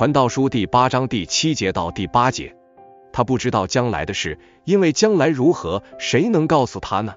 [0.00, 2.56] 传道书第八章第七节到第八节，
[3.12, 7.12] 他不知道将来的事，因为将来如何，谁能告诉他呢？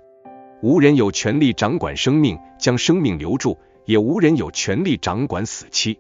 [0.62, 5.98] 无人有权利掌管生命，将生命留住；也无人有权利掌管死期。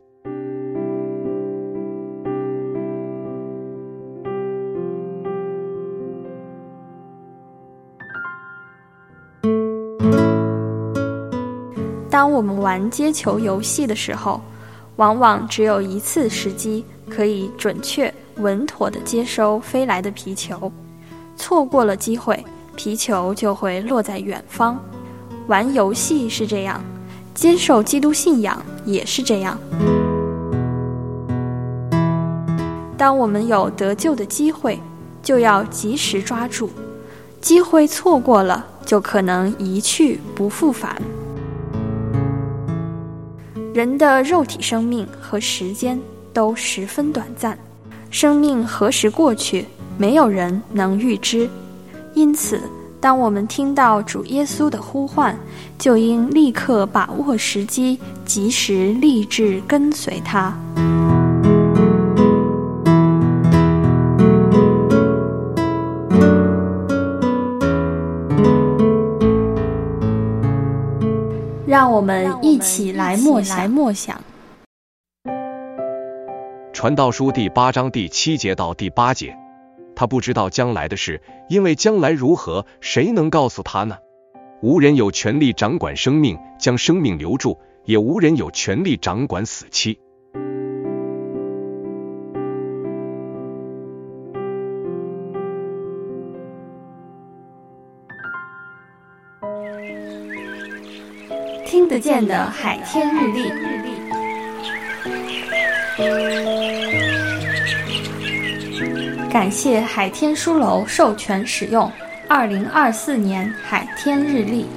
[12.09, 14.41] 当我们玩接球游戏的时候。
[14.97, 20.71] 往往只有一次时机可以准确、稳妥地接收飞来的皮球，
[21.35, 24.79] 错过了机会，皮球就会落在远方。
[25.47, 26.81] 玩游戏是这样，
[27.33, 29.57] 接受基督信仰也是这样。
[32.95, 34.79] 当我们有得救的机会，
[35.21, 36.69] 就要及时抓住；
[37.41, 41.01] 机会错过了，就可能一去不复返。
[43.73, 45.99] 人的肉体生命和时间
[46.31, 47.57] 都十分短暂，
[48.11, 49.65] 生命何时过去，
[49.97, 51.49] 没有人能预知。
[52.13, 52.61] 因此，
[53.01, 55.35] 当我们听到主耶稣的呼唤，
[55.79, 60.55] 就应立刻把握时机，及时立志跟随他。
[71.73, 74.21] 让我们一起来默来默想。
[76.71, 79.35] 传道书第八章第七节到第八节，
[79.95, 81.19] 他不知道将来的事，
[81.49, 83.97] 因为将来如何，谁能告诉他呢？
[84.61, 89.97] 无人有权利掌管生命，将生命留住；也无人有权利掌管死期。
[101.73, 103.49] 听得见的海天日历，
[109.27, 111.91] 感谢海天书楼授权使用
[112.27, 114.67] 二零二四年海天日历。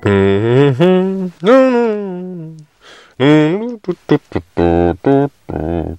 [0.00, 2.56] 嗯哼，嗯
[3.18, 5.98] 嗯，嘟嘟嘟嘟嘟嘟。